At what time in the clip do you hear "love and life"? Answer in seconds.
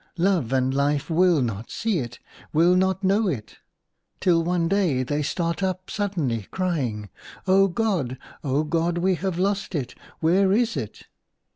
0.17-1.11